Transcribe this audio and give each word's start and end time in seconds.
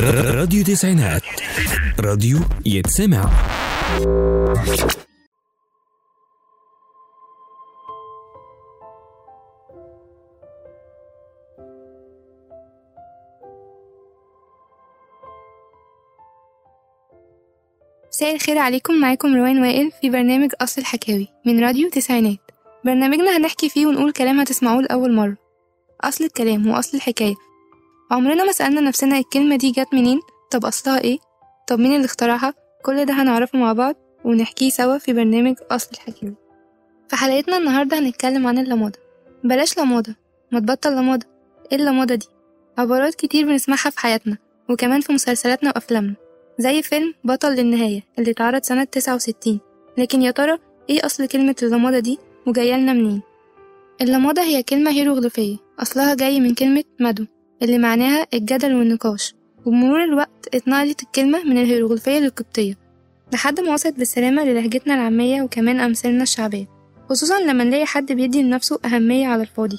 راديو 0.00 0.64
تسعينات. 0.64 1.22
راديو 2.00 2.38
يتسمع. 2.66 3.30
مساء 18.08 18.34
الخير 18.34 18.58
عليكم. 18.58 18.94
معاكم 19.00 19.34
روان 19.34 19.62
وائل 19.62 19.90
في 20.00 20.10
برنامج 20.10 20.50
أصل 20.60 20.80
الحكاوي 20.80 21.28
من 21.46 21.64
راديو 21.64 21.90
تسعينات. 21.90 22.38
برنامجنا 22.84 23.36
هنحكي 23.36 23.68
فيه 23.68 23.86
ونقول 23.86 24.12
كلام 24.12 24.40
هتسمعوه 24.40 24.82
لأول 24.82 25.14
مرة. 25.14 25.36
أصل 26.00 26.24
الكلام 26.24 26.66
وأصل 26.68 26.96
الحكاية. 26.96 27.51
عمرنا 28.12 28.44
ما 28.44 28.52
سألنا 28.52 28.80
نفسنا 28.80 29.18
الكلمة 29.18 29.56
دي 29.56 29.70
جت 29.70 29.88
منين؟ 29.92 30.20
طب 30.50 30.64
أصلها 30.64 31.00
إيه؟ 31.00 31.18
طب 31.66 31.78
مين 31.78 31.92
اللي 31.94 32.04
اخترعها؟ 32.04 32.54
كل 32.82 33.04
ده 33.04 33.14
هنعرفه 33.14 33.58
مع 33.58 33.72
بعض 33.72 33.94
ونحكيه 34.24 34.70
سوا 34.70 34.98
في 34.98 35.12
برنامج 35.12 35.54
أصل 35.70 35.88
الحكاوي 35.92 36.34
في 37.08 37.16
حلقتنا 37.16 37.56
النهاردة 37.56 37.98
هنتكلم 37.98 38.46
عن 38.46 38.58
اللمادة 38.58 38.98
بلاش 39.44 39.78
لمادة 39.78 40.16
ما 40.52 40.60
تبطل 40.60 40.92
لمادة 40.96 41.26
إيه 41.72 41.78
اللمادة 41.78 42.14
دي؟ 42.14 42.26
عبارات 42.78 43.14
كتير 43.14 43.46
بنسمعها 43.46 43.90
في 43.90 44.00
حياتنا 44.00 44.36
وكمان 44.70 45.00
في 45.00 45.12
مسلسلاتنا 45.12 45.70
وأفلامنا 45.70 46.14
زي 46.58 46.82
فيلم 46.82 47.14
بطل 47.24 47.48
للنهاية 47.54 48.02
اللي 48.18 48.30
اتعرض 48.30 48.62
سنة 48.62 48.84
تسعة 48.84 49.14
وستين. 49.14 49.60
لكن 49.98 50.22
يا 50.22 50.30
ترى 50.30 50.58
إيه 50.90 51.06
أصل 51.06 51.26
كلمة 51.28 51.56
اللمادة 51.62 51.98
دي 51.98 52.18
وجايلنا 52.46 52.92
منين؟ 52.92 53.22
اللمادة 54.00 54.42
هي 54.42 54.62
كلمة 54.62 54.90
هيروغليفية 54.90 55.56
أصلها 55.78 56.14
جاي 56.14 56.40
من 56.40 56.54
كلمة 56.54 56.84
مدو 57.00 57.26
اللي 57.62 57.78
معناها 57.78 58.26
الجدل 58.34 58.74
والنقاش. 58.74 59.34
وبمرور 59.66 60.04
الوقت 60.04 60.48
اتنقلت 60.54 61.02
الكلمة 61.02 61.44
من 61.44 61.58
الهيروغليفية 61.58 62.18
للقبطية 62.18 62.74
لحد 63.32 63.60
ما 63.60 63.72
وصلت 63.72 63.98
بالسلامة 63.98 64.44
للهجتنا 64.44 64.94
العامية 64.94 65.42
وكمان 65.42 65.80
أمثالنا 65.80 66.22
الشعبية. 66.22 66.66
خصوصا 67.10 67.40
لما 67.40 67.64
نلاقي 67.64 67.86
حد 67.86 68.12
بيدي 68.12 68.42
لنفسه 68.42 68.78
أهمية 68.84 69.26
على 69.26 69.42
الفاضي 69.42 69.78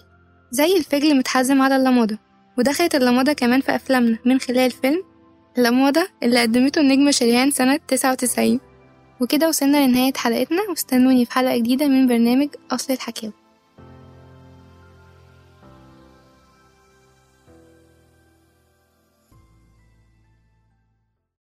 زي 0.52 0.78
الفجل 0.78 1.18
متحزم 1.18 1.62
على 1.62 1.76
اللمادة 1.76 2.20
ودخلت 2.58 2.96
اللمادة 2.96 3.34
كمان 3.34 3.62
في 3.62 3.76
أفلامنا 3.76 4.18
من 4.26 4.40
خلال 4.40 4.72
فيلم 4.72 5.04
اللمادة 5.58 6.08
اللي 6.24 6.42
قدمته 6.42 6.82
النجمة 6.82 7.12
شريهان 7.12 7.52
سنة 7.52 7.80
تسعة 7.88 8.12
وتسعين. 8.12 8.60
وكده 9.22 9.48
وصلنا 9.48 9.88
لنهاية 9.88 10.14
حلقتنا 10.16 10.62
واستنوني 10.70 11.26
في 11.26 11.32
حلقة 11.32 11.58
جديدة 11.58 11.88
من 11.88 12.08
برنامج 12.08 12.48
أصل 12.72 12.94
الحكاوي. 12.94 13.34